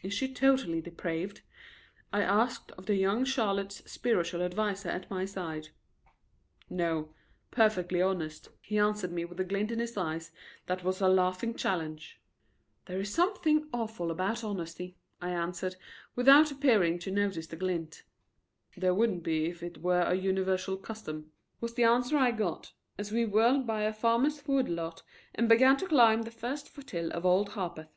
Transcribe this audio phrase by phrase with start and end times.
[0.00, 1.42] "Is she totally depraved?"
[2.10, 5.68] I asked of the young Charlotte's spiritual adviser at my side.
[6.70, 7.12] "No;
[7.50, 10.32] perfectly honest," he answered me with a glint in his eyes
[10.64, 12.18] that was a laughing challenge.
[12.86, 15.76] "There is something awful about honesty," I answered,
[16.16, 18.04] without appearing to notice the glint.
[18.74, 21.30] "There wouldn't be if it were a universal custom,"
[21.60, 25.02] was the answer I got as we whirled by a farmer's wood lot
[25.34, 27.92] and began to climb the first foothill of Old Harpeth.